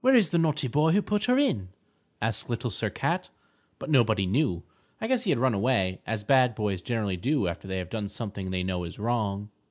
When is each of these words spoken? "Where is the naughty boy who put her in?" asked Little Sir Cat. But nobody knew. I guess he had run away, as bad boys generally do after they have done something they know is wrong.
"Where 0.00 0.14
is 0.14 0.30
the 0.30 0.38
naughty 0.38 0.66
boy 0.66 0.92
who 0.92 1.02
put 1.02 1.26
her 1.26 1.36
in?" 1.36 1.68
asked 2.22 2.48
Little 2.48 2.70
Sir 2.70 2.88
Cat. 2.88 3.28
But 3.78 3.90
nobody 3.90 4.24
knew. 4.24 4.62
I 4.98 5.06
guess 5.08 5.24
he 5.24 5.30
had 5.30 5.38
run 5.38 5.52
away, 5.52 6.00
as 6.06 6.24
bad 6.24 6.54
boys 6.54 6.80
generally 6.80 7.18
do 7.18 7.46
after 7.46 7.68
they 7.68 7.76
have 7.76 7.90
done 7.90 8.08
something 8.08 8.50
they 8.50 8.62
know 8.62 8.84
is 8.84 8.98
wrong. 8.98 9.50